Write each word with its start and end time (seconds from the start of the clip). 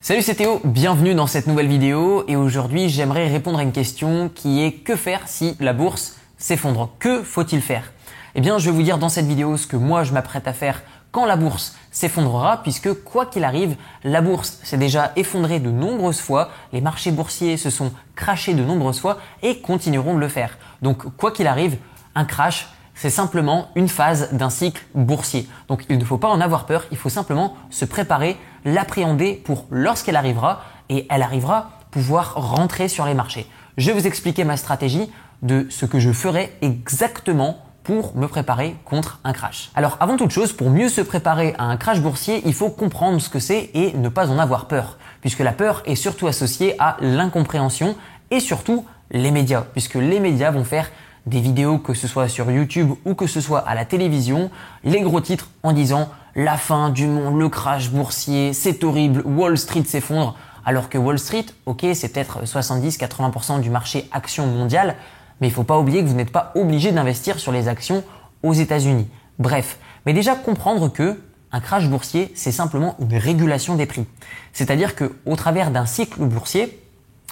Salut 0.00 0.22
c'est 0.22 0.34
Théo, 0.34 0.60
bienvenue 0.62 1.14
dans 1.14 1.26
cette 1.26 1.46
nouvelle 1.46 1.66
vidéo 1.66 2.22
et 2.28 2.36
aujourd'hui 2.36 2.90
j'aimerais 2.90 3.28
répondre 3.28 3.58
à 3.58 3.62
une 3.62 3.72
question 3.72 4.28
qui 4.28 4.62
est 4.62 4.72
que 4.72 4.94
faire 4.94 5.26
si 5.26 5.56
la 5.58 5.72
bourse 5.72 6.16
s'effondre? 6.36 6.90
Que 6.98 7.22
faut-il 7.22 7.62
faire? 7.62 7.92
Eh 8.34 8.42
bien 8.42 8.58
je 8.58 8.66
vais 8.66 8.76
vous 8.76 8.82
dire 8.82 8.98
dans 8.98 9.08
cette 9.08 9.26
vidéo 9.26 9.56
ce 9.56 9.66
que 9.66 9.76
moi 9.76 10.04
je 10.04 10.12
m'apprête 10.12 10.46
à 10.46 10.52
faire 10.52 10.82
quand 11.10 11.24
la 11.24 11.36
bourse 11.36 11.74
s'effondrera 11.90 12.62
puisque 12.62 12.92
quoi 13.04 13.24
qu'il 13.24 13.42
arrive, 13.42 13.74
la 14.04 14.20
bourse 14.20 14.60
s'est 14.62 14.76
déjà 14.76 15.12
effondrée 15.16 15.60
de 15.60 15.70
nombreuses 15.70 16.20
fois, 16.20 16.50
les 16.74 16.82
marchés 16.82 17.10
boursiers 17.10 17.56
se 17.56 17.70
sont 17.70 17.90
crachés 18.14 18.54
de 18.54 18.62
nombreuses 18.62 19.00
fois 19.00 19.16
et 19.42 19.60
continueront 19.60 20.14
de 20.14 20.20
le 20.20 20.28
faire. 20.28 20.58
Donc 20.82 21.16
quoi 21.16 21.32
qu'il 21.32 21.46
arrive, 21.46 21.78
un 22.14 22.26
crash, 22.26 22.68
c'est 22.94 23.10
simplement 23.10 23.68
une 23.74 23.88
phase 23.88 24.32
d'un 24.32 24.50
cycle 24.50 24.82
boursier. 24.94 25.48
Donc 25.68 25.84
il 25.88 25.98
ne 25.98 26.04
faut 26.04 26.16
pas 26.18 26.28
en 26.28 26.40
avoir 26.40 26.66
peur, 26.66 26.84
il 26.90 26.96
faut 26.96 27.10
simplement 27.10 27.54
se 27.70 27.84
préparer, 27.84 28.36
l'appréhender 28.66 29.40
pour 29.42 29.64
lorsqu'elle 29.70 30.16
arrivera 30.16 30.60
et 30.90 31.06
elle 31.08 31.22
arrivera 31.22 31.70
pouvoir 31.90 32.34
rentrer 32.34 32.88
sur 32.88 33.06
les 33.06 33.14
marchés. 33.14 33.46
Je 33.78 33.90
vais 33.90 33.98
vous 33.98 34.06
expliquer 34.06 34.44
ma 34.44 34.58
stratégie 34.58 35.10
de 35.40 35.66
ce 35.70 35.86
que 35.86 35.98
je 35.98 36.12
ferai 36.12 36.52
exactement 36.60 37.62
pour 37.84 38.16
me 38.16 38.26
préparer 38.26 38.74
contre 38.84 39.20
un 39.22 39.32
crash. 39.32 39.70
Alors 39.76 39.96
avant 40.00 40.16
toute 40.16 40.32
chose, 40.32 40.52
pour 40.52 40.70
mieux 40.70 40.88
se 40.88 41.00
préparer 41.00 41.54
à 41.56 41.64
un 41.64 41.76
crash 41.76 42.00
boursier, 42.00 42.42
il 42.44 42.52
faut 42.52 42.68
comprendre 42.68 43.20
ce 43.20 43.30
que 43.30 43.38
c'est 43.38 43.70
et 43.74 43.92
ne 43.96 44.08
pas 44.08 44.28
en 44.28 44.38
avoir 44.38 44.66
peur, 44.66 44.98
puisque 45.20 45.38
la 45.38 45.52
peur 45.52 45.82
est 45.86 45.94
surtout 45.94 46.26
associée 46.26 46.74
à 46.80 46.96
l'incompréhension 47.00 47.94
et 48.32 48.40
surtout 48.40 48.84
les 49.12 49.30
médias, 49.30 49.64
puisque 49.72 49.94
les 49.94 50.18
médias 50.18 50.50
vont 50.50 50.64
faire 50.64 50.90
des 51.26 51.40
vidéos, 51.40 51.78
que 51.78 51.94
ce 51.94 52.08
soit 52.08 52.28
sur 52.28 52.50
YouTube 52.50 52.90
ou 53.04 53.14
que 53.14 53.28
ce 53.28 53.40
soit 53.40 53.60
à 53.60 53.74
la 53.74 53.84
télévision, 53.84 54.50
les 54.82 55.00
gros 55.00 55.20
titres 55.20 55.48
en 55.62 55.72
disant 55.72 56.10
la 56.36 56.58
fin 56.58 56.90
du 56.90 57.06
monde, 57.06 57.38
le 57.38 57.48
crash 57.48 57.90
boursier, 57.90 58.52
c'est 58.52 58.84
horrible, 58.84 59.22
Wall 59.24 59.56
Street 59.56 59.84
s'effondre, 59.84 60.36
alors 60.66 60.90
que 60.90 60.98
Wall 60.98 61.18
Street, 61.18 61.46
ok, 61.64 61.86
c'est 61.94 62.10
peut-être 62.10 62.44
70-80% 62.44 63.60
du 63.60 63.70
marché 63.70 64.06
action 64.12 64.46
mondial, 64.46 64.96
mais 65.40 65.48
il 65.48 65.52
faut 65.52 65.64
pas 65.64 65.78
oublier 65.78 66.02
que 66.02 66.08
vous 66.08 66.14
n'êtes 66.14 66.30
pas 66.30 66.52
obligé 66.54 66.92
d'investir 66.92 67.38
sur 67.38 67.52
les 67.52 67.68
actions 67.68 68.04
aux 68.42 68.52
États-Unis. 68.52 69.08
Bref, 69.38 69.78
mais 70.04 70.12
déjà 70.12 70.34
comprendre 70.34 70.92
que 70.92 71.18
un 71.52 71.60
crash 71.60 71.88
boursier, 71.88 72.30
c'est 72.34 72.52
simplement 72.52 72.96
une 73.00 73.16
régulation 73.16 73.74
des 73.74 73.86
prix. 73.86 74.04
C'est-à-dire 74.52 74.94
que 74.94 75.16
au 75.24 75.36
travers 75.36 75.70
d'un 75.70 75.86
cycle 75.86 76.20
boursier, 76.20 76.82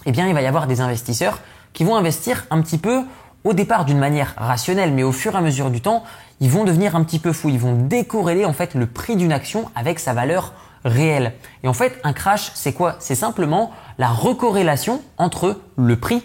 eh 0.06 0.12
bien, 0.12 0.26
il 0.28 0.34
va 0.34 0.40
y 0.40 0.46
avoir 0.46 0.66
des 0.66 0.80
investisseurs 0.80 1.40
qui 1.74 1.84
vont 1.84 1.96
investir 1.96 2.46
un 2.50 2.62
petit 2.62 2.78
peu 2.78 3.02
au 3.44 3.52
départ 3.52 3.84
d'une 3.84 3.98
manière 3.98 4.34
rationnelle, 4.36 4.92
mais 4.92 5.02
au 5.02 5.12
fur 5.12 5.34
et 5.34 5.38
à 5.38 5.40
mesure 5.40 5.70
du 5.70 5.80
temps, 5.80 6.02
ils 6.40 6.50
vont 6.50 6.64
devenir 6.64 6.96
un 6.96 7.04
petit 7.04 7.18
peu 7.18 7.32
fous. 7.32 7.50
Ils 7.50 7.58
vont 7.58 7.74
décorréler 7.74 8.44
en 8.44 8.52
fait 8.52 8.74
le 8.74 8.86
prix 8.86 9.16
d'une 9.16 9.32
action 9.32 9.70
avec 9.74 9.98
sa 9.98 10.14
valeur 10.14 10.54
réelle. 10.84 11.34
Et 11.62 11.68
en 11.68 11.72
fait, 11.72 12.00
un 12.04 12.12
crash, 12.12 12.50
c'est 12.54 12.72
quoi? 12.72 12.96
C'est 12.98 13.14
simplement 13.14 13.70
la 13.98 14.08
recorrélation 14.08 15.02
entre 15.18 15.60
le 15.76 15.96
prix 15.96 16.22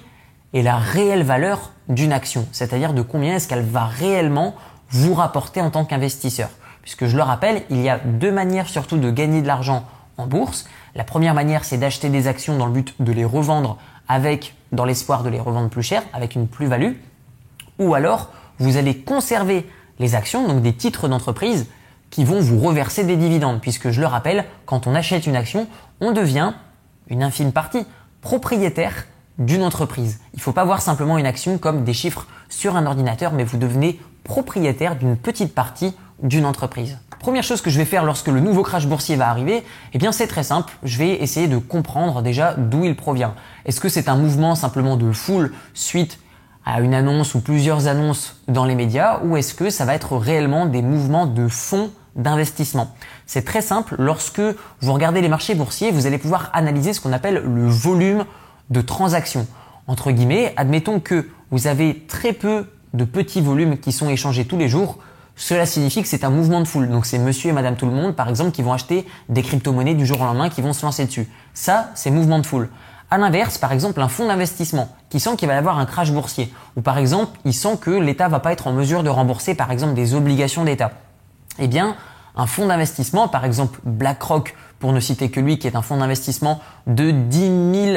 et 0.54 0.62
la 0.64 0.78
réelle 0.78 1.24
valeur 1.24 1.72
d'une 1.90 2.14
action, 2.14 2.48
c'est-à-dire 2.52 2.94
de 2.94 3.02
combien 3.02 3.36
est-ce 3.36 3.48
qu'elle 3.48 3.66
va 3.66 3.86
réellement 3.86 4.56
vous 4.90 5.14
rapporter 5.14 5.62
en 5.62 5.70
tant 5.70 5.86
qu'investisseur. 5.86 6.50
Puisque 6.82 7.06
je 7.06 7.16
le 7.16 7.24
rappelle, 7.24 7.64
il 7.70 7.82
y 7.82 7.90
a 7.90 8.00
deux 8.00 8.32
manières 8.32 8.68
surtout 8.68 8.98
de 8.98 9.12
gagner 9.12 9.42
de 9.42 9.48
l'argent 9.48 9.86
en 10.18 10.26
bourse. 10.26 10.66
La 10.96 11.04
première 11.04 11.34
manière, 11.34 11.66
c'est 11.66 11.78
d'acheter 11.78 12.10
des 12.10 12.28
actions 12.28 12.58
dans 12.58 12.66
le 12.66 12.72
but 12.72 12.96
de 13.00 13.12
les 13.12 13.26
revendre 13.26 13.78
avec, 14.08 14.56
dans 14.72 14.86
l'espoir 14.86 15.24
de 15.24 15.30
les 15.30 15.40
revendre 15.40 15.70
plus 15.70 15.84
cher, 15.84 16.02
avec 16.14 16.36
une 16.36 16.48
plus-value 16.48 16.94
ou 17.80 17.96
alors 17.96 18.30
vous 18.60 18.78
allez 18.78 18.98
conserver 18.98 19.68
les 20.00 20.16
actions, 20.16 20.48
donc 20.48 20.62
des 20.62 20.74
titres 20.74 21.08
d'entreprise 21.08 21.68
qui 22.10 22.24
vont 22.24 22.40
vous 22.40 22.60
reverser 22.60 23.04
des 23.04 23.16
dividendes, 23.16 23.62
puisque 23.62 23.92
je 23.92 24.02
le 24.02 24.08
rappelle, 24.08 24.46
quand 24.66 24.88
on 24.88 24.96
achète 24.96 25.28
une 25.28 25.36
action, 25.36 25.68
on 26.02 26.12
devient 26.12 26.54
une 27.08 27.24
infime 27.24 27.52
partie 27.52 27.86
propriétaire 28.22 29.06
d'une 29.38 29.64
entreprise. 29.64 30.20
Il 30.34 30.38
ne 30.38 30.42
faut 30.42 30.52
pas 30.52 30.66
voir 30.66 30.82
simplement 30.82 31.18
une 31.18 31.26
action 31.26 31.58
comme 31.58 31.84
des 31.84 31.94
chiffres 31.94 32.28
sur 32.50 32.76
un 32.76 32.86
ordinateur, 32.86 33.32
mais 33.32 33.44
vous 33.44 33.58
devenez 33.58 34.00
propriétaire 34.24 34.96
d'une 34.96 35.16
petite 35.16 35.56
partie 35.56 35.94
d'une 36.22 36.46
entreprise. 36.46 36.98
Première 37.20 37.44
chose 37.44 37.62
que 37.62 37.70
je 37.70 37.78
vais 37.78 37.86
faire 37.86 38.06
lorsque 38.06 38.28
le 38.28 38.40
nouveau 38.40 38.64
crash 38.64 38.88
boursier 38.88 39.16
va 39.16 39.30
arriver, 39.30 39.64
eh 39.94 39.98
bien 39.98 40.12
c'est 40.12 40.28
très 40.28 40.44
simple, 40.44 40.74
je 40.84 40.98
vais 40.98 41.22
essayer 41.22 41.48
de 41.48 41.58
comprendre 41.58 42.22
déjà 42.22 42.54
d'où 42.54 42.86
il 42.86 42.96
provient. 42.96 43.34
Est-ce 43.66 43.80
que 43.80 43.90
c'est 43.90 44.10
un 44.10 44.16
mouvement 44.16 44.56
simplement 44.56 44.98
de 44.98 45.12
foule 45.12 45.54
suite 45.74 46.20
à 46.70 46.82
une 46.82 46.94
annonce 46.94 47.34
ou 47.34 47.42
plusieurs 47.42 47.88
annonces 47.88 48.36
dans 48.48 48.64
les 48.64 48.76
médias 48.76 49.22
ou 49.24 49.36
est-ce 49.38 49.56
que 49.56 49.72
ça 49.72 49.86
va 49.86 49.96
être 49.96 50.16
réellement 50.16 50.68
des 50.68 50.84
mouvements 50.84 51.26
de 51.26 51.48
fonds 51.48 51.90
d'investissement? 52.16 52.94
C'est 53.26 53.44
très 53.44 53.62
simple, 53.62 53.96
lorsque 53.98 54.42
vous 54.82 54.94
regardez 54.94 55.22
les 55.22 55.30
marchés 55.30 55.56
boursiers, 55.56 55.90
vous 55.90 56.06
allez 56.06 56.20
pouvoir 56.20 56.52
analyser 56.54 56.94
ce 56.94 57.02
qu'on 57.02 57.12
appelle 57.12 57.42
le 57.44 57.68
volume 57.68 58.24
de 58.70 58.82
transactions. 58.82 59.48
Entre 59.88 60.12
guillemets, 60.12 60.54
admettons 60.58 61.00
que 61.00 61.28
vous 61.50 61.66
avez 61.66 62.06
très 62.08 62.34
peu 62.34 62.68
de 62.94 63.04
petits 63.04 63.42
volumes 63.42 63.80
qui 63.80 63.92
sont 63.92 64.10
échangés 64.10 64.46
tous 64.46 64.58
les 64.58 64.70
jours, 64.70 65.00
cela 65.36 65.66
signifie 65.66 66.04
que 66.04 66.08
c'est 66.08 66.24
un 66.24 66.30
mouvement 66.30 66.60
de 66.60 66.68
foule. 66.68 66.88
Donc 66.90 67.08
c'est 67.08 67.18
monsieur 67.18 67.50
et 67.50 67.54
madame 67.54 67.78
tout 67.78 67.88
le 67.88 67.94
monde, 67.94 68.16
par 68.16 68.30
exemple, 68.30 68.52
qui 68.52 68.62
vont 68.62 68.74
acheter 68.74 69.08
des 69.30 69.42
crypto-monnaies 69.42 69.96
du 69.96 70.06
jour 70.06 70.22
au 70.22 70.26
lendemain, 70.26 70.50
qui 70.50 70.62
vont 70.62 70.74
se 70.74 70.86
lancer 70.86 71.06
dessus. 71.06 71.28
Ça, 71.56 71.90
c'est 71.96 72.12
mouvement 72.12 72.38
de 72.38 72.46
foule. 72.46 72.70
À 73.12 73.18
l'inverse, 73.18 73.58
par 73.58 73.72
exemple, 73.72 74.02
un 74.02 74.08
fonds 74.08 74.28
d'investissement 74.28 74.90
qui 75.10 75.20
sent 75.20 75.36
qu'il 75.36 75.48
va 75.48 75.56
y 75.56 75.58
avoir 75.58 75.80
un 75.80 75.86
crash 75.86 76.12
boursier, 76.12 76.54
ou 76.76 76.82
par 76.82 76.98
exemple, 76.98 77.40
il 77.44 77.54
sent 77.54 77.78
que 77.82 77.90
l'État 77.90 78.28
va 78.28 78.40
pas 78.40 78.52
être 78.52 78.68
en 78.68 78.74
mesure 78.74 79.02
de 79.02 79.10
rembourser, 79.10 79.56
par 79.56 79.72
exemple, 79.72 79.96
des 79.96 80.14
obligations 80.14 80.64
d'État. 80.64 80.92
Eh 81.58 81.68
bien, 81.68 81.96
un 82.36 82.46
fonds 82.46 82.68
d'investissement, 82.68 83.28
par 83.28 83.46
exemple 83.46 83.80
BlackRock, 83.84 84.56
pour 84.80 84.94
ne 84.94 85.00
citer 85.00 85.30
que 85.30 85.40
lui, 85.40 85.58
qui 85.58 85.68
est 85.68 85.76
un 85.76 85.82
fonds 85.82 85.98
d'investissement 85.98 86.62
de 86.88 87.12
10 87.12 87.40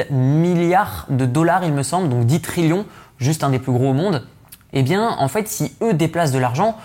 000 0.09 0.11
milliards 0.11 1.05
de 1.09 1.25
dollars, 1.25 1.63
il 1.63 1.73
me 1.73 1.83
semble, 1.83 2.09
donc 2.09 2.25
10 2.25 2.41
trillions, 2.41 2.85
juste 3.19 3.43
un 3.43 3.49
des 3.49 3.59
plus 3.59 3.71
gros 3.71 3.91
au 3.91 3.93
monde, 3.93 4.25
eh 4.73 4.81
bien, 4.81 5.15
en 5.19 5.27
fait, 5.27 5.47
si 5.47 5.75
eux 5.81 5.93
déplacent 5.93 6.31
de 6.31 6.39
l'argent, 6.39 6.75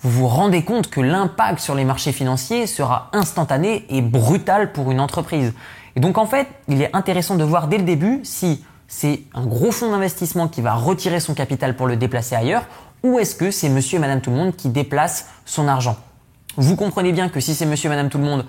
vous 0.00 0.10
vous 0.10 0.28
rendez 0.28 0.64
compte 0.64 0.88
que 0.88 1.00
l'impact 1.00 1.60
sur 1.60 1.74
les 1.74 1.84
marchés 1.84 2.12
financiers 2.12 2.66
sera 2.66 3.10
instantané 3.12 3.86
et 3.90 4.02
brutal 4.02 4.72
pour 4.72 4.90
une 4.90 5.00
entreprise. 5.00 5.52
Et 5.96 6.00
donc 6.00 6.18
en 6.18 6.26
fait, 6.26 6.48
il 6.68 6.82
est 6.82 6.94
intéressant 6.94 7.36
de 7.36 7.44
voir 7.44 7.68
dès 7.68 7.78
le 7.78 7.84
début 7.84 8.20
si 8.24 8.64
c'est 8.88 9.22
un 9.34 9.46
gros 9.46 9.72
fonds 9.72 9.90
d'investissement 9.90 10.48
qui 10.48 10.60
va 10.60 10.74
retirer 10.74 11.20
son 11.20 11.34
capital 11.34 11.76
pour 11.76 11.86
le 11.86 11.96
déplacer 11.96 12.34
ailleurs 12.34 12.64
ou 13.02 13.18
est-ce 13.18 13.34
que 13.34 13.50
c'est 13.50 13.68
monsieur 13.68 13.98
et 13.98 14.00
madame 14.00 14.20
tout 14.20 14.30
le 14.30 14.36
monde 14.36 14.56
qui 14.56 14.68
déplace 14.68 15.28
son 15.44 15.68
argent. 15.68 15.96
Vous 16.56 16.76
comprenez 16.76 17.12
bien 17.12 17.28
que 17.28 17.40
si 17.40 17.54
c'est 17.54 17.66
monsieur 17.66 17.88
et 17.88 17.90
madame 17.90 18.08
tout 18.08 18.18
le 18.18 18.24
monde, 18.24 18.44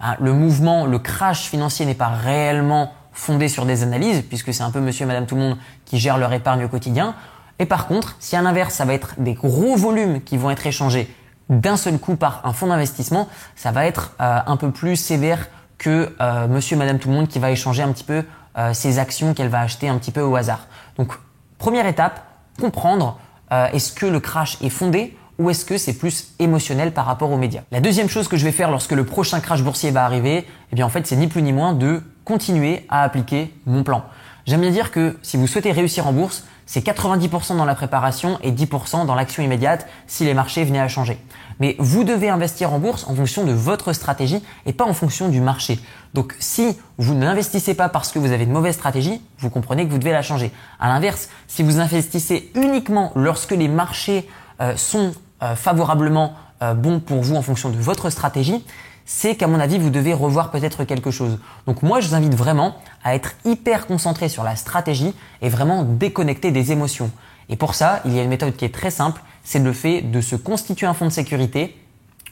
ben, 0.00 0.16
le 0.20 0.32
mouvement, 0.32 0.86
le 0.86 0.98
crash 0.98 1.42
financier 1.42 1.84
n'est 1.86 1.94
pas 1.94 2.08
réellement 2.08 2.92
fondé 3.12 3.48
sur 3.48 3.66
des 3.66 3.82
analyses 3.82 4.22
puisque 4.22 4.54
c'est 4.54 4.62
un 4.62 4.70
peu 4.70 4.80
monsieur 4.80 5.04
et 5.04 5.06
madame 5.06 5.26
tout 5.26 5.34
le 5.34 5.40
monde 5.42 5.58
qui 5.84 5.98
gèrent 5.98 6.18
leur 6.18 6.32
épargne 6.32 6.64
au 6.64 6.68
quotidien. 6.68 7.14
Et 7.58 7.66
par 7.66 7.86
contre, 7.86 8.16
si 8.20 8.36
à 8.36 8.42
l'inverse, 8.42 8.74
ça 8.74 8.84
va 8.84 8.94
être 8.94 9.14
des 9.18 9.34
gros 9.34 9.76
volumes 9.76 10.22
qui 10.22 10.36
vont 10.36 10.50
être 10.50 10.66
échangés 10.66 11.12
d'un 11.48 11.76
seul 11.76 11.98
coup 11.98 12.14
par 12.14 12.42
un 12.44 12.52
fonds 12.52 12.68
d'investissement, 12.68 13.28
ça 13.56 13.72
va 13.72 13.86
être 13.86 14.12
euh, 14.20 14.38
un 14.46 14.56
peu 14.56 14.70
plus 14.70 14.96
sévère 14.96 15.48
que 15.78 16.14
euh, 16.20 16.48
monsieur 16.48 16.76
et 16.76 16.78
madame 16.78 16.98
tout 16.98 17.08
le 17.08 17.14
monde 17.14 17.28
qui 17.28 17.38
va 17.38 17.50
échanger 17.50 17.82
un 17.82 17.92
petit 17.92 18.04
peu 18.04 18.24
euh, 18.58 18.74
ses 18.74 18.98
actions 18.98 19.34
qu'elle 19.34 19.48
va 19.48 19.60
acheter 19.60 19.88
un 19.88 19.98
petit 19.98 20.10
peu 20.10 20.20
au 20.20 20.34
hasard. 20.36 20.66
Donc, 20.96 21.12
première 21.58 21.86
étape, 21.86 22.24
comprendre 22.60 23.18
euh, 23.52 23.68
est-ce 23.72 23.92
que 23.92 24.06
le 24.06 24.20
crash 24.20 24.58
est 24.60 24.68
fondé 24.68 25.16
ou 25.38 25.50
est-ce 25.50 25.64
que 25.64 25.78
c'est 25.78 25.92
plus 25.92 26.34
émotionnel 26.40 26.92
par 26.92 27.06
rapport 27.06 27.30
aux 27.30 27.36
médias. 27.36 27.62
La 27.70 27.80
deuxième 27.80 28.08
chose 28.08 28.26
que 28.26 28.36
je 28.36 28.44
vais 28.44 28.50
faire 28.50 28.72
lorsque 28.72 28.90
le 28.90 29.04
prochain 29.04 29.38
crash 29.38 29.62
boursier 29.62 29.92
va 29.92 30.04
arriver, 30.04 30.44
eh 30.72 30.74
bien 30.74 30.84
en 30.84 30.88
fait, 30.88 31.06
c'est 31.06 31.14
ni 31.14 31.28
plus 31.28 31.42
ni 31.42 31.52
moins 31.52 31.74
de 31.74 32.02
continuer 32.24 32.84
à 32.88 33.04
appliquer 33.04 33.54
mon 33.64 33.84
plan. 33.84 34.04
J'aime 34.46 34.62
bien 34.62 34.70
dire 34.70 34.90
que 34.90 35.16
si 35.22 35.36
vous 35.36 35.46
souhaitez 35.46 35.70
réussir 35.70 36.08
en 36.08 36.12
bourse, 36.12 36.44
c'est 36.68 36.86
90% 36.86 37.56
dans 37.56 37.64
la 37.64 37.74
préparation 37.74 38.38
et 38.42 38.52
10% 38.52 39.06
dans 39.06 39.14
l'action 39.14 39.42
immédiate 39.42 39.86
si 40.06 40.24
les 40.24 40.34
marchés 40.34 40.64
venaient 40.64 40.78
à 40.78 40.86
changer. 40.86 41.18
Mais 41.60 41.74
vous 41.78 42.04
devez 42.04 42.28
investir 42.28 42.74
en 42.74 42.78
bourse 42.78 43.06
en 43.08 43.14
fonction 43.14 43.44
de 43.44 43.52
votre 43.52 43.94
stratégie 43.94 44.44
et 44.66 44.74
pas 44.74 44.84
en 44.84 44.92
fonction 44.92 45.30
du 45.30 45.40
marché. 45.40 45.80
Donc 46.12 46.36
si 46.38 46.76
vous 46.98 47.14
n'investissez 47.14 47.72
pas 47.72 47.88
parce 47.88 48.12
que 48.12 48.18
vous 48.18 48.32
avez 48.32 48.44
une 48.44 48.52
mauvaise 48.52 48.74
stratégie, 48.74 49.22
vous 49.38 49.48
comprenez 49.48 49.86
que 49.86 49.90
vous 49.90 49.98
devez 49.98 50.12
la 50.12 50.22
changer. 50.22 50.52
À 50.78 50.88
l'inverse, 50.88 51.30
si 51.46 51.62
vous 51.62 51.80
investissez 51.80 52.52
uniquement 52.54 53.12
lorsque 53.16 53.52
les 53.52 53.68
marchés 53.68 54.28
euh, 54.60 54.76
sont 54.76 55.12
euh, 55.42 55.56
favorablement 55.56 56.34
euh, 56.62 56.74
bons 56.74 57.00
pour 57.00 57.22
vous 57.22 57.34
en 57.34 57.42
fonction 57.42 57.70
de 57.70 57.78
votre 57.78 58.10
stratégie, 58.10 58.62
c'est 59.10 59.36
qu'à 59.36 59.46
mon 59.46 59.58
avis, 59.58 59.78
vous 59.78 59.88
devez 59.88 60.12
revoir 60.12 60.50
peut-être 60.50 60.84
quelque 60.84 61.10
chose. 61.10 61.38
Donc 61.66 61.82
moi, 61.82 61.98
je 62.00 62.08
vous 62.08 62.14
invite 62.14 62.34
vraiment 62.34 62.76
à 63.02 63.14
être 63.14 63.32
hyper 63.46 63.86
concentré 63.86 64.28
sur 64.28 64.44
la 64.44 64.54
stratégie 64.54 65.14
et 65.40 65.48
vraiment 65.48 65.82
déconnecter 65.82 66.50
des 66.50 66.72
émotions. 66.72 67.10
Et 67.48 67.56
pour 67.56 67.74
ça, 67.74 68.02
il 68.04 68.12
y 68.12 68.20
a 68.20 68.22
une 68.22 68.28
méthode 68.28 68.54
qui 68.54 68.66
est 68.66 68.74
très 68.74 68.90
simple, 68.90 69.22
c'est 69.42 69.60
le 69.60 69.72
fait 69.72 70.02
de 70.02 70.20
se 70.20 70.36
constituer 70.36 70.86
un 70.86 70.92
fonds 70.92 71.06
de 71.06 71.10
sécurité, 71.10 71.74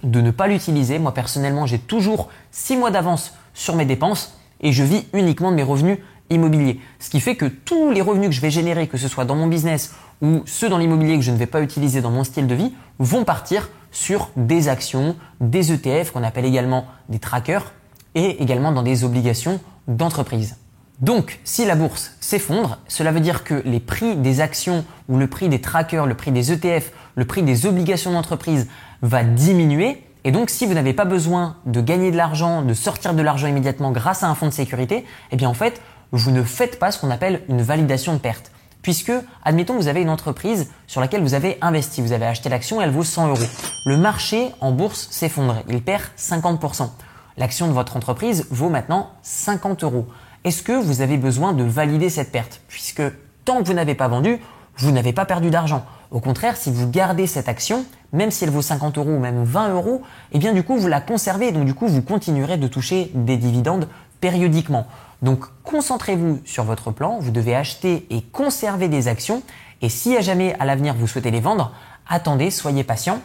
de 0.02 0.20
ne 0.20 0.31
pas 0.31 0.49
l'utiliser. 0.49 0.99
Moi, 0.99 1.14
personnellement, 1.14 1.64
j'ai 1.64 1.78
toujours 1.78 2.28
6 2.50 2.76
mois 2.76 2.90
d'avance 2.90 3.32
sur 3.55 3.75
mes 3.75 3.87
dépenses 3.87 4.37
et 4.61 4.70
je 4.70 4.84
vis 4.84 5.06
uniquement 5.14 5.52
de 5.52 5.56
mes 5.56 5.62
revenus 5.62 5.96
immobiliers. 6.28 6.78
Ce 6.99 7.08
qui 7.08 7.20
fait 7.20 7.37
que 7.37 7.46
tous 7.46 7.90
les 7.90 8.02
revenus 8.02 8.28
que 8.28 8.34
je 8.34 8.43
vais 8.43 8.50
générer, 8.50 8.87
que 8.87 8.99
ce 8.99 9.08
soit 9.08 9.25
dans 9.25 9.34
mon 9.34 9.46
business 9.46 9.94
ou 10.20 10.43
ceux 10.44 10.69
dans 10.69 10.76
l'immobilier 10.76 11.17
que 11.17 11.23
je 11.23 11.32
ne 11.32 11.38
vais 11.38 11.46
pas 11.46 11.62
utiliser 11.62 12.02
dans 12.02 12.11
mon 12.11 12.23
style 12.23 12.46
de 12.46 12.55
vie, 12.55 12.75
vont 12.99 13.25
partir 13.25 13.70
sur 13.96 14.28
des 14.37 14.69
actions, 14.69 15.16
des 15.40 15.72
ETF 15.72 16.10
qu'on 16.10 16.22
appelle 16.22 16.44
également 16.44 16.84
des 17.08 17.19
trackers 17.19 17.72
et 18.14 18.43
également 18.43 18.70
dans 18.70 18.82
des 18.82 19.04
obligations 19.04 19.58
d'entreprise. 19.88 20.56
Donc, 21.00 21.40
si 21.44 21.64
la 21.64 21.76
bourse 21.76 22.12
s'effondre, 22.20 22.78
cela 22.88 23.10
veut 23.10 23.20
dire 23.20 23.43
que 23.43 23.62
les 23.64 23.81
prix 23.81 24.14
des 24.16 24.43
actions 24.43 24.84
ou 25.08 25.16
le 25.16 25.26
prix 25.28 25.48
des 25.48 25.62
trackers, 25.62 26.04
le 26.04 26.14
prix 26.14 26.31
des 26.31 26.52
ETF, 26.52 26.93
le 27.14 27.25
prix 27.25 27.43
des 27.43 27.64
obligations 27.64 28.12
d'entreprise 28.12 28.69
va 29.00 29.25
diminuer. 29.25 30.02
Et 30.25 30.31
donc, 30.31 30.50
si 30.50 30.66
vous 30.66 30.75
n'avez 30.75 30.92
pas 30.92 31.06
besoin 31.06 31.56
de 31.64 31.81
gagner 31.81 32.10
de 32.10 32.19
l'argent, 32.19 32.60
de 32.60 32.75
sortir 32.75 33.14
de 33.14 33.22
l'argent 33.22 33.46
immédiatement 33.46 33.92
grâce 33.92 34.22
à 34.22 34.28
un 34.28 34.34
fonds 34.34 34.49
de 34.49 34.52
sécurité, 34.52 35.06
eh 35.32 35.37
bien, 35.37 35.49
en 35.49 35.54
fait, 35.54 35.81
vous 36.12 36.31
ne 36.31 36.42
faites 36.42 36.78
pas 36.78 36.90
ce 36.90 37.00
qu'on 37.00 37.10
appelle 37.10 37.42
une 37.49 37.62
validation 37.62 38.12
de 38.12 38.19
perte. 38.19 38.52
Puisque, 38.87 39.11
admettons, 39.44 39.75
vous 39.75 39.88
avez 39.88 40.00
une 40.00 40.11
entreprise 40.11 40.71
sur 40.87 41.00
laquelle 41.00 41.21
vous 41.21 41.35
avez 41.35 41.59
investi, 41.61 42.00
vous 42.00 42.12
avez 42.12 42.25
acheté 42.25 42.49
l'action, 42.49 42.81
elle 42.81 42.93
vaut 42.93 43.03
100 43.03 43.31
euros. 43.31 43.47
Le 43.85 43.97
marché 43.97 44.53
en 44.61 44.71
bourse 44.71 45.09
s'effondre, 45.11 45.56
il 45.69 45.83
perd 45.83 46.05
50%. 46.17 46.88
L'action 47.37 47.67
de 47.67 47.73
votre 47.73 47.97
entreprise 47.97 48.47
vaut 48.50 48.69
maintenant 48.69 49.11
50 49.23 49.83
euros 49.83 50.06
est-ce 50.44 50.62
que 50.62 50.81
vous 50.81 51.00
avez 51.00 51.17
besoin 51.17 51.53
de 51.53 51.65
valider 51.65 52.09
cette 52.11 52.31
perte? 52.31 52.61
Puisque 52.69 53.03
tant 53.44 53.61
que 53.61 53.67
vous 53.67 53.75
n'avez 53.75 53.97
pas 53.97 54.06
vendu, 54.06 54.38
vous 54.77 54.93
n'avez 54.93 55.12
pas 55.12 55.25
perdu 55.25 55.50
d'argent. 55.50 55.85
Au 56.12 56.21
contraire, 56.21 56.56
si 56.56 56.71
vous 56.71 56.88
gardez 56.88 57.27
cette 57.27 57.49
action, 57.49 57.85
même 58.12 58.31
si 58.31 58.44
elle 58.44 58.50
vaut 58.50 58.62
50 58.62 58.99
euros 58.99 59.11
ou 59.11 59.19
même 59.19 59.43
20 59.43 59.71
euros, 59.71 60.03
eh 60.31 60.38
bien 60.38 60.53
du 60.53 60.62
coup 60.62 60.77
vous 60.77 60.87
la 60.87 61.00
conservez, 61.00 61.50
donc 61.50 61.65
du 61.65 61.75
coup 61.75 61.88
vous 61.88 62.00
continuerez 62.00 62.59
de 62.59 62.69
toucher 62.69 63.11
des 63.12 63.37
dividendes 63.37 63.88
périodiquement. 64.21 64.87
Donc 65.22 65.44
concentrez-vous 65.64 66.40
sur 66.44 66.64
votre 66.64 66.90
plan, 66.90 67.18
vous 67.18 67.30
devez 67.30 67.54
acheter 67.54 68.06
et 68.10 68.22
conserver 68.22 68.88
des 68.88 69.08
actions, 69.08 69.42
et 69.82 69.88
si 69.88 70.16
à 70.16 70.20
jamais 70.20 70.54
à 70.58 70.64
l'avenir 70.64 70.94
vous 70.94 71.06
souhaitez 71.06 71.30
les 71.30 71.40
vendre, 71.40 71.72
attendez, 72.08 72.50
soyez 72.50 72.84
patient. 72.84 73.20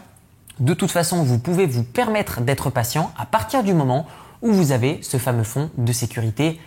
De 0.59 0.73
toute 0.73 0.91
façon, 0.91 1.23
vous 1.23 1.39
pouvez 1.39 1.65
vous 1.65 1.83
permettre 1.83 2.41
d'être 2.41 2.69
patient 2.69 3.11
à 3.17 3.25
partir 3.25 3.63
du 3.63 3.73
moment 3.73 4.05
où 4.41 4.51
vous 4.51 4.71
avez 4.71 4.99
ce 5.01 5.17
fameux 5.17 5.43
fonds 5.43 5.69
de 5.77 5.91
sécurité 5.91 6.59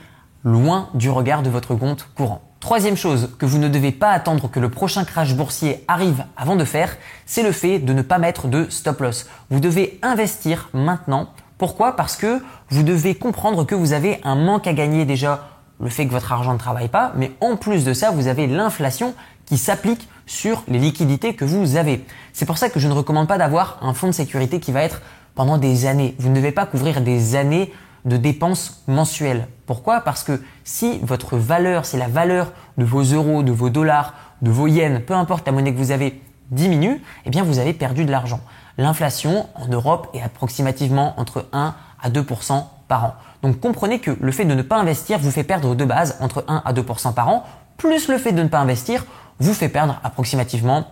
loin 0.43 0.89
du 0.95 1.11
regard 1.11 1.43
de 1.43 1.51
votre 1.51 1.75
compte 1.75 2.09
courant. 2.15 2.43
Troisième 2.61 2.97
chose 2.97 3.31
que 3.39 3.45
vous 3.47 3.59
ne 3.59 3.69
devez 3.69 3.93
pas 3.93 4.11
attendre 4.11 4.51
que 4.51 4.59
le 4.59 4.71
prochain 4.71 5.05
crash 5.05 5.35
boursier 5.35 5.85
arrive 5.87 6.25
avant 6.37 6.57
de 6.57 6.65
faire, 6.65 6.97
c'est 7.27 7.43
le 7.43 7.53
fait 7.53 7.79
de 7.79 7.93
ne 7.93 8.01
pas 8.01 8.19
mettre 8.19 8.49
de 8.49 8.67
stop 8.71 9.01
loss. 9.01 9.27
Vous 9.51 9.61
devez 9.61 9.99
investir 10.03 10.71
maintenant. 10.73 11.29
Pourquoi? 11.59 11.97
Parce 11.97 12.17
que 12.17 12.43
vous 12.71 12.83
devez 12.83 13.15
comprendre 13.15 13.65
que 13.65 13.75
vous 13.75 13.93
avez 13.93 14.21
un 14.25 14.35
manque 14.35 14.67
à 14.67 14.73
gagner 14.73 15.05
déjà 15.05 15.49
le 15.81 15.89
fait 15.89 16.07
que 16.07 16.13
votre 16.13 16.33
argent 16.33 16.53
ne 16.53 16.59
travaille 16.59 16.89
pas, 16.89 17.13
mais 17.17 17.33
en 17.41 17.57
plus 17.57 17.85
de 17.85 17.93
ça, 17.93 18.11
vous 18.11 18.29
avez 18.29 18.47
l'inflation 18.47 19.15
qui 19.47 19.59
s'applique 19.59 20.09
sur 20.27 20.63
les 20.69 20.79
liquidités 20.79 21.35
que 21.35 21.45
vous 21.45 21.77
avez. 21.77 22.05
C'est 22.33 22.47
pour 22.47 22.59
ça 22.59 22.71
que 22.71 22.81
je 22.81 22.89
ne 22.89 22.93
recommande 22.93 23.29
pas 23.29 23.39
d'avoir 23.39 23.79
un 23.83 23.93
fonds 23.93 24.07
de 24.07 24.13
sécurité 24.13 24.61
qui 24.61 24.73
va 24.73 24.83
être 24.83 25.03
pendant 25.35 25.59
des 25.59 25.87
années. 25.87 26.15
Vous 26.19 26.31
ne 26.31 26.37
devez 26.37 26.53
pas 26.53 26.67
couvrir 26.67 27.01
des 27.01 27.37
années 27.37 27.73
de 28.05 28.17
dépenses 28.17 28.83
mensuelles. 28.87 29.49
Pourquoi? 29.67 30.01
Parce 30.01 30.23
que 30.23 30.43
si 30.63 30.99
votre 31.03 31.37
valeur, 31.37 31.87
si 31.87 31.97
la 31.97 32.09
valeur 32.09 32.53
de 32.79 32.85
vos 32.85 33.03
euros, 33.03 33.43
de 33.43 33.53
vos 33.53 33.71
dollars, 33.71 34.15
de 34.43 34.51
vos 34.51 34.67
yens, 34.67 35.01
peu 35.07 35.15
importe 35.15 35.47
la 35.47 35.53
monnaie 35.53 35.73
que 35.73 35.79
vous 35.79 35.91
avez, 35.91 36.21
diminue, 36.51 37.03
eh 37.25 37.31
bien 37.31 37.43
vous 37.43 37.59
avez 37.59 37.73
perdu 37.73 38.05
de 38.05 38.11
l'argent. 38.11 38.41
L'inflation 38.79 39.49
en 39.55 39.69
Europe 39.69 40.09
est 40.15 40.23
approximativement 40.23 41.15
entre 41.19 41.47
1 41.53 41.75
à 42.03 42.11
2% 42.11 42.65
par 42.89 43.05
an. 43.05 43.15
Donc 43.43 43.61
comprenez 43.61 44.01
que 44.01 44.11
le 44.21 44.33
fait 44.33 44.45
de 44.45 44.55
ne 44.55 44.63
pas 44.63 44.79
investir 44.79 45.19
vous 45.19 45.31
fait 45.31 45.45
perdre 45.45 45.75
de 45.75 45.85
base 45.85 46.17
entre 46.21 46.45
1 46.49 46.63
à 46.65 46.73
2% 46.73 47.15
par 47.15 47.29
an, 47.29 47.45
plus 47.77 48.09
le 48.09 48.19
fait 48.19 48.33
de 48.33 48.43
ne 48.43 48.49
pas 48.49 48.59
investir 48.59 49.05
vous 49.39 49.55
fait 49.55 49.69
perdre 49.69 49.99
approximativement 50.03 50.87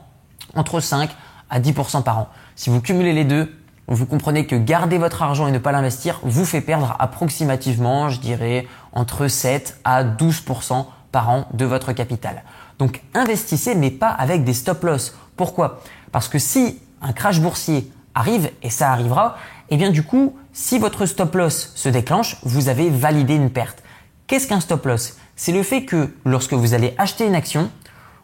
entre 0.54 0.80
5 0.80 1.10
à 1.50 1.60
10% 1.60 2.02
par 2.02 2.18
an. 2.18 2.28
Si 2.56 2.70
vous 2.70 2.80
cumulez 2.80 3.12
les 3.12 3.24
deux, 3.24 3.52
vous 3.88 4.06
comprenez 4.06 4.46
que 4.46 4.56
garder 4.56 4.98
votre 4.98 5.22
argent 5.22 5.46
et 5.48 5.52
ne 5.52 5.58
pas 5.58 5.72
l'investir 5.72 6.20
vous 6.22 6.44
fait 6.44 6.60
perdre 6.60 6.96
approximativement, 6.98 8.08
je 8.08 8.20
dirais, 8.20 8.66
entre 8.92 9.28
7 9.28 9.80
à 9.84 10.04
12% 10.04 10.86
par 11.10 11.30
an 11.30 11.46
de 11.52 11.64
votre 11.64 11.92
capital. 11.92 12.42
Donc 12.78 13.02
investissez 13.14 13.74
mais 13.74 13.90
pas 13.90 14.08
avec 14.08 14.44
des 14.44 14.54
stop 14.54 14.82
loss. 14.84 15.16
Pourquoi? 15.36 15.80
Parce 16.10 16.28
que 16.28 16.38
si 16.38 16.80
un 17.02 17.12
crash 17.12 17.40
boursier 17.40 17.90
arrive, 18.14 18.50
et 18.62 18.70
ça 18.70 18.92
arrivera, 18.92 19.36
et 19.68 19.74
eh 19.74 19.76
bien 19.78 19.90
du 19.90 20.02
coup, 20.02 20.36
si 20.52 20.78
votre 20.78 21.06
stop 21.06 21.34
loss 21.34 21.72
se 21.74 21.88
déclenche, 21.88 22.36
vous 22.42 22.68
avez 22.68 22.90
validé 22.90 23.34
une 23.34 23.50
perte. 23.50 23.82
Qu'est-ce 24.26 24.46
qu'un 24.46 24.60
stop 24.60 24.84
loss? 24.84 25.16
C'est 25.34 25.52
le 25.52 25.62
fait 25.62 25.84
que 25.84 26.14
lorsque 26.24 26.52
vous 26.52 26.74
allez 26.74 26.94
acheter 26.98 27.26
une 27.26 27.34
action, 27.34 27.70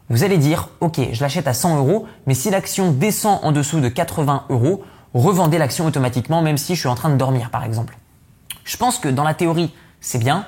vous 0.09 0.23
allez 0.23 0.37
dire, 0.37 0.69
ok, 0.79 0.99
je 1.11 1.21
l'achète 1.21 1.47
à 1.47 1.53
100 1.53 1.77
euros, 1.77 2.07
mais 2.25 2.33
si 2.33 2.49
l'action 2.49 2.91
descend 2.91 3.39
en 3.43 3.51
dessous 3.51 3.79
de 3.79 3.89
80 3.89 4.45
euros, 4.49 4.83
revendez 5.13 5.57
l'action 5.57 5.85
automatiquement 5.85 6.41
même 6.41 6.57
si 6.57 6.75
je 6.75 6.79
suis 6.79 6.89
en 6.89 6.95
train 6.95 7.09
de 7.09 7.15
dormir 7.15 7.49
par 7.49 7.63
exemple. 7.63 7.97
Je 8.63 8.77
pense 8.77 8.99
que 8.99 9.09
dans 9.09 9.23
la 9.23 9.33
théorie, 9.33 9.73
c'est 10.01 10.19
bien, 10.19 10.45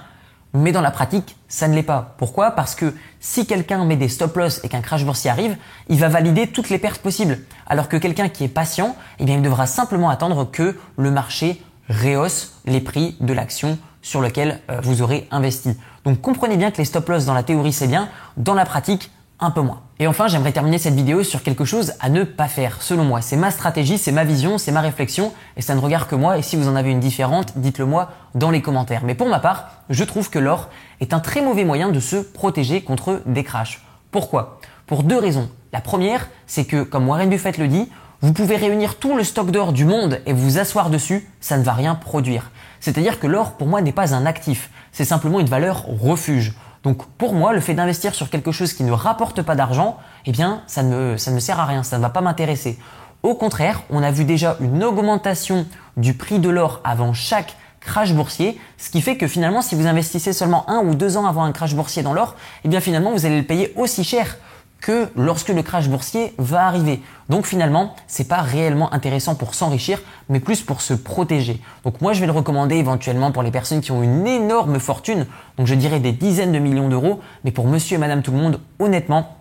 mais 0.53 0.71
dans 0.71 0.81
la 0.81 0.91
pratique, 0.91 1.37
ça 1.47 1.67
ne 1.67 1.75
l'est 1.75 1.83
pas. 1.83 2.15
Pourquoi? 2.17 2.51
Parce 2.51 2.75
que 2.75 2.93
si 3.19 3.45
quelqu'un 3.45 3.85
met 3.85 3.95
des 3.95 4.09
stop 4.09 4.35
loss 4.35 4.59
et 4.63 4.69
qu'un 4.69 4.81
crash 4.81 5.05
boursier 5.05 5.29
arrive, 5.29 5.57
il 5.87 5.99
va 5.99 6.09
valider 6.09 6.47
toutes 6.47 6.69
les 6.69 6.77
pertes 6.77 7.01
possibles. 7.01 7.39
Alors 7.67 7.87
que 7.87 7.97
quelqu'un 7.97 8.29
qui 8.29 8.43
est 8.43 8.49
patient, 8.49 8.95
eh 9.19 9.25
bien, 9.25 9.35
il 9.35 9.41
devra 9.41 9.65
simplement 9.65 10.09
attendre 10.09 10.49
que 10.49 10.77
le 10.97 11.11
marché 11.11 11.61
rehausse 11.89 12.53
les 12.65 12.81
prix 12.81 13.15
de 13.19 13.33
l'action 13.33 13.77
sur 14.01 14.21
lequel 14.21 14.59
euh, 14.69 14.79
vous 14.81 15.01
aurez 15.01 15.27
investi. 15.31 15.77
Donc 16.05 16.21
comprenez 16.21 16.57
bien 16.57 16.71
que 16.71 16.77
les 16.77 16.85
stop 16.85 17.07
loss 17.09 17.25
dans 17.25 17.33
la 17.33 17.43
théorie 17.43 17.73
c'est 17.73 17.87
bien, 17.87 18.09
dans 18.37 18.53
la 18.53 18.65
pratique 18.65 19.11
un 19.41 19.51
peu 19.51 19.61
moins. 19.61 19.81
Et 19.99 20.07
enfin, 20.07 20.27
j'aimerais 20.27 20.51
terminer 20.51 20.77
cette 20.77 20.93
vidéo 20.93 21.23
sur 21.23 21.43
quelque 21.43 21.65
chose 21.65 21.93
à 21.99 22.09
ne 22.09 22.23
pas 22.23 22.47
faire, 22.47 22.81
selon 22.81 23.03
moi. 23.03 23.21
C'est 23.21 23.35
ma 23.35 23.51
stratégie, 23.51 23.97
c'est 23.97 24.11
ma 24.11 24.23
vision, 24.23 24.57
c'est 24.57 24.71
ma 24.71 24.81
réflexion, 24.81 25.33
et 25.57 25.61
ça 25.61 25.75
ne 25.75 25.79
regarde 25.79 26.07
que 26.07 26.15
moi, 26.15 26.37
et 26.37 26.41
si 26.41 26.55
vous 26.55 26.67
en 26.67 26.75
avez 26.75 26.91
une 26.91 26.99
différente, 26.99 27.53
dites-le 27.57 27.85
moi 27.85 28.11
dans 28.35 28.51
les 28.51 28.61
commentaires. 28.61 29.01
Mais 29.03 29.15
pour 29.15 29.27
ma 29.27 29.39
part, 29.39 29.69
je 29.89 30.03
trouve 30.03 30.29
que 30.29 30.39
l'or 30.39 30.69
est 31.01 31.13
un 31.13 31.19
très 31.19 31.41
mauvais 31.41 31.65
moyen 31.65 31.89
de 31.89 31.99
se 31.99 32.15
protéger 32.15 32.81
contre 32.81 33.21
des 33.25 33.43
crashs. 33.43 33.83
Pourquoi? 34.11 34.59
Pour 34.87 35.03
deux 35.03 35.19
raisons. 35.19 35.49
La 35.73 35.81
première, 35.81 36.29
c'est 36.47 36.65
que, 36.65 36.83
comme 36.83 37.07
Warren 37.07 37.29
Buffett 37.29 37.57
le 37.57 37.67
dit, 37.67 37.89
vous 38.21 38.33
pouvez 38.33 38.55
réunir 38.55 38.95
tout 38.99 39.17
le 39.17 39.23
stock 39.23 39.49
d'or 39.49 39.73
du 39.73 39.85
monde 39.85 40.19
et 40.27 40.33
vous 40.33 40.59
asseoir 40.59 40.91
dessus, 40.91 41.27
ça 41.39 41.57
ne 41.57 41.63
va 41.63 41.73
rien 41.73 41.95
produire. 41.95 42.51
C'est-à-dire 42.79 43.19
que 43.19 43.25
l'or, 43.25 43.53
pour 43.53 43.67
moi, 43.67 43.81
n'est 43.81 43.91
pas 43.91 44.13
un 44.13 44.25
actif, 44.25 44.69
c'est 44.91 45.05
simplement 45.05 45.39
une 45.39 45.47
valeur 45.47 45.85
refuge. 45.85 46.53
Donc 46.83 47.05
pour 47.17 47.33
moi, 47.33 47.53
le 47.53 47.59
fait 47.59 47.73
d'investir 47.73 48.15
sur 48.15 48.29
quelque 48.29 48.51
chose 48.51 48.73
qui 48.73 48.83
ne 48.83 48.91
rapporte 48.91 49.41
pas 49.41 49.55
d'argent, 49.55 49.97
eh 50.25 50.31
bien, 50.31 50.63
ça 50.67 50.83
ne, 50.83 51.15
ça 51.17 51.31
ne 51.31 51.39
sert 51.39 51.59
à 51.59 51.65
rien, 51.65 51.83
ça 51.83 51.97
ne 51.97 52.01
va 52.01 52.09
pas 52.09 52.21
m'intéresser. 52.21 52.79
Au 53.23 53.35
contraire, 53.35 53.83
on 53.91 54.01
a 54.01 54.09
vu 54.09 54.25
déjà 54.25 54.57
une 54.59 54.83
augmentation 54.83 55.67
du 55.95 56.15
prix 56.15 56.39
de 56.39 56.49
l'or 56.49 56.81
avant 56.83 57.13
chaque 57.13 57.55
crash 57.81 58.13
boursier, 58.13 58.59
ce 58.77 58.89
qui 58.89 59.01
fait 59.01 59.17
que 59.17 59.27
finalement, 59.27 59.61
si 59.61 59.75
vous 59.75 59.87
investissez 59.87 60.33
seulement 60.33 60.69
un 60.69 60.79
ou 60.79 60.95
deux 60.95 61.17
ans 61.17 61.25
avant 61.25 61.43
un 61.43 61.51
crash 61.51 61.75
boursier 61.75 62.03
dans 62.03 62.13
l'or, 62.13 62.35
eh 62.63 62.67
bien 62.67 62.79
finalement, 62.79 63.11
vous 63.11 63.25
allez 63.25 63.39
le 63.39 63.45
payer 63.45 63.73
aussi 63.75 64.03
cher 64.03 64.37
que 64.81 65.07
lorsque 65.15 65.49
le 65.49 65.61
crash 65.61 65.87
boursier 65.87 66.33
va 66.37 66.65
arriver. 66.65 67.01
Donc 67.29 67.45
finalement, 67.45 67.95
c'est 68.07 68.27
pas 68.27 68.41
réellement 68.41 68.91
intéressant 68.93 69.35
pour 69.35 69.55
s'enrichir, 69.55 70.01
mais 70.27 70.39
plus 70.39 70.61
pour 70.61 70.81
se 70.81 70.93
protéger. 70.93 71.61
Donc 71.85 72.01
moi, 72.01 72.13
je 72.13 72.19
vais 72.19 72.25
le 72.25 72.31
recommander 72.31 72.75
éventuellement 72.75 73.31
pour 73.31 73.43
les 73.43 73.51
personnes 73.51 73.81
qui 73.81 73.91
ont 73.91 74.03
une 74.03 74.27
énorme 74.27 74.79
fortune, 74.79 75.27
donc 75.57 75.67
je 75.67 75.75
dirais 75.75 75.99
des 75.99 76.11
dizaines 76.11 76.51
de 76.51 76.59
millions 76.59 76.89
d'euros, 76.89 77.21
mais 77.45 77.51
pour 77.51 77.67
monsieur 77.67 77.95
et 77.95 77.99
madame 77.99 78.23
tout 78.23 78.31
le 78.31 78.37
monde, 78.37 78.59
honnêtement, 78.79 79.37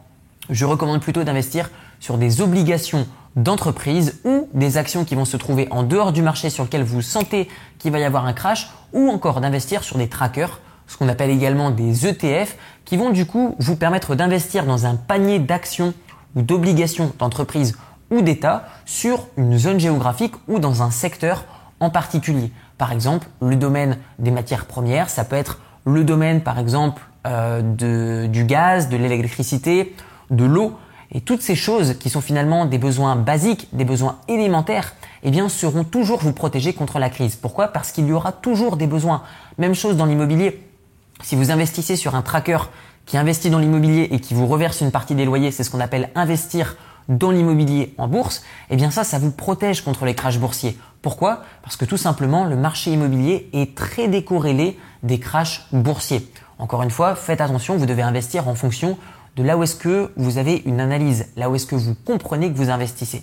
je 0.50 0.64
recommande 0.64 1.00
plutôt 1.00 1.24
d'investir 1.24 1.70
sur 1.98 2.18
des 2.18 2.40
obligations 2.40 3.06
d'entreprise 3.36 4.20
ou 4.24 4.48
des 4.54 4.76
actions 4.76 5.04
qui 5.04 5.14
vont 5.14 5.24
se 5.24 5.36
trouver 5.36 5.68
en 5.70 5.82
dehors 5.82 6.12
du 6.12 6.22
marché 6.22 6.50
sur 6.50 6.64
lequel 6.64 6.82
vous 6.82 7.02
sentez 7.02 7.48
qu'il 7.78 7.92
va 7.92 8.00
y 8.00 8.04
avoir 8.04 8.26
un 8.26 8.32
crash 8.32 8.70
ou 8.92 9.08
encore 9.08 9.40
d'investir 9.40 9.84
sur 9.84 9.98
des 9.98 10.08
trackers 10.08 10.60
ce 10.90 10.96
qu'on 10.96 11.08
appelle 11.08 11.30
également 11.30 11.70
des 11.70 12.08
ETF, 12.08 12.56
qui 12.84 12.96
vont 12.96 13.10
du 13.10 13.24
coup 13.24 13.54
vous 13.60 13.76
permettre 13.76 14.16
d'investir 14.16 14.66
dans 14.66 14.86
un 14.86 14.96
panier 14.96 15.38
d'actions 15.38 15.94
ou 16.34 16.42
d'obligations 16.42 17.12
d'entreprise 17.20 17.78
ou 18.10 18.22
d'État 18.22 18.64
sur 18.86 19.28
une 19.36 19.56
zone 19.56 19.78
géographique 19.78 20.34
ou 20.48 20.58
dans 20.58 20.82
un 20.82 20.90
secteur 20.90 21.44
en 21.78 21.90
particulier. 21.90 22.50
Par 22.76 22.90
exemple, 22.90 23.28
le 23.40 23.54
domaine 23.54 23.98
des 24.18 24.32
matières 24.32 24.66
premières, 24.66 25.10
ça 25.10 25.22
peut 25.22 25.36
être 25.36 25.60
le 25.84 26.02
domaine 26.02 26.40
par 26.40 26.58
exemple 26.58 27.02
euh, 27.24 27.62
de, 27.62 28.26
du 28.26 28.42
gaz, 28.42 28.88
de 28.88 28.96
l'électricité, 28.96 29.94
de 30.30 30.44
l'eau. 30.44 30.76
Et 31.12 31.20
toutes 31.20 31.42
ces 31.42 31.54
choses 31.54 31.98
qui 31.98 32.10
sont 32.10 32.20
finalement 32.20 32.66
des 32.66 32.78
besoins 32.78 33.14
basiques, 33.14 33.68
des 33.72 33.84
besoins 33.84 34.18
élémentaires, 34.26 34.94
eh 35.22 35.30
bien, 35.30 35.48
seront 35.48 35.84
toujours 35.84 36.20
vous 36.20 36.32
protéger 36.32 36.72
contre 36.72 36.98
la 36.98 37.10
crise. 37.10 37.36
Pourquoi? 37.36 37.68
Parce 37.68 37.92
qu'il 37.92 38.06
y 38.06 38.12
aura 38.12 38.32
toujours 38.32 38.76
des 38.76 38.86
besoins. 38.86 39.22
Même 39.58 39.74
chose 39.74 39.96
dans 39.96 40.06
l'immobilier. 40.06 40.69
Si 41.22 41.36
vous 41.36 41.50
investissez 41.50 41.96
sur 41.96 42.14
un 42.14 42.22
tracker 42.22 42.58
qui 43.06 43.18
investit 43.18 43.50
dans 43.50 43.58
l'immobilier 43.58 44.08
et 44.10 44.20
qui 44.20 44.34
vous 44.34 44.46
reverse 44.46 44.80
une 44.80 44.90
partie 44.90 45.14
des 45.14 45.24
loyers, 45.24 45.50
c'est 45.50 45.64
ce 45.64 45.70
qu'on 45.70 45.80
appelle 45.80 46.10
investir 46.14 46.76
dans 47.08 47.30
l'immobilier 47.30 47.94
en 47.98 48.08
bourse, 48.08 48.42
eh 48.70 48.76
bien 48.76 48.90
ça, 48.90 49.04
ça 49.04 49.18
vous 49.18 49.32
protège 49.32 49.82
contre 49.82 50.04
les 50.04 50.14
crashs 50.14 50.38
boursiers. 50.38 50.78
Pourquoi? 51.02 51.42
Parce 51.62 51.76
que 51.76 51.84
tout 51.84 51.96
simplement, 51.96 52.44
le 52.44 52.56
marché 52.56 52.92
immobilier 52.92 53.48
est 53.52 53.74
très 53.74 54.06
décorrélé 54.08 54.78
des 55.02 55.18
crashs 55.18 55.66
boursiers. 55.72 56.30
Encore 56.58 56.82
une 56.82 56.90
fois, 56.90 57.16
faites 57.16 57.40
attention, 57.40 57.76
vous 57.76 57.86
devez 57.86 58.02
investir 58.02 58.48
en 58.48 58.54
fonction 58.54 58.96
de 59.36 59.42
là 59.42 59.56
où 59.56 59.62
est-ce 59.62 59.76
que 59.76 60.12
vous 60.16 60.38
avez 60.38 60.62
une 60.66 60.80
analyse, 60.80 61.26
là 61.36 61.50
où 61.50 61.54
est-ce 61.54 61.66
que 61.66 61.74
vous 61.74 61.94
comprenez 61.94 62.52
que 62.52 62.56
vous 62.56 62.70
investissez. 62.70 63.22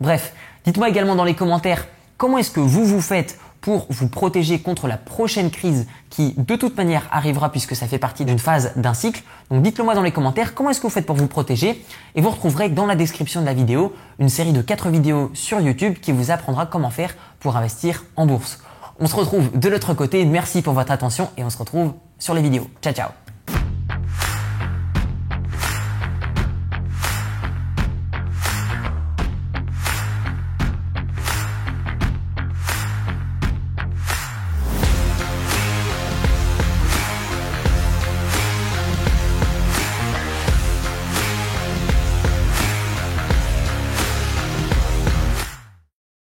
Bref, 0.00 0.32
dites-moi 0.64 0.88
également 0.88 1.14
dans 1.14 1.24
les 1.24 1.34
commentaires 1.34 1.86
comment 2.16 2.38
est-ce 2.38 2.50
que 2.50 2.60
vous 2.60 2.84
vous 2.84 3.00
faites 3.00 3.38
pour 3.60 3.86
vous 3.90 4.08
protéger 4.08 4.60
contre 4.60 4.86
la 4.86 4.96
prochaine 4.96 5.50
crise 5.50 5.86
qui 6.10 6.34
de 6.36 6.56
toute 6.56 6.76
manière 6.76 7.08
arrivera 7.10 7.50
puisque 7.50 7.74
ça 7.76 7.86
fait 7.86 7.98
partie 7.98 8.24
d'une 8.24 8.38
phase 8.38 8.72
d'un 8.76 8.94
cycle. 8.94 9.22
Donc 9.50 9.62
dites-le 9.62 9.84
moi 9.84 9.94
dans 9.94 10.02
les 10.02 10.12
commentaires 10.12 10.54
comment 10.54 10.70
est-ce 10.70 10.80
que 10.80 10.86
vous 10.86 10.92
faites 10.92 11.06
pour 11.06 11.16
vous 11.16 11.26
protéger? 11.26 11.84
Et 12.14 12.20
vous 12.20 12.30
retrouverez 12.30 12.68
dans 12.68 12.86
la 12.86 12.96
description 12.96 13.40
de 13.40 13.46
la 13.46 13.54
vidéo 13.54 13.92
une 14.18 14.28
série 14.28 14.52
de 14.52 14.62
4 14.62 14.88
vidéos 14.88 15.30
sur 15.34 15.60
YouTube 15.60 15.94
qui 16.00 16.12
vous 16.12 16.30
apprendra 16.30 16.66
comment 16.66 16.90
faire 16.90 17.14
pour 17.40 17.56
investir 17.56 18.04
en 18.16 18.26
bourse. 18.26 18.60
On 19.00 19.06
se 19.06 19.14
retrouve 19.14 19.56
de 19.56 19.68
l'autre 19.68 19.94
côté, 19.94 20.24
merci 20.24 20.62
pour 20.62 20.74
votre 20.74 20.90
attention 20.90 21.30
et 21.36 21.44
on 21.44 21.50
se 21.50 21.58
retrouve 21.58 21.92
sur 22.18 22.34
les 22.34 22.42
vidéos. 22.42 22.68
Ciao 22.82 22.92
ciao 22.92 23.27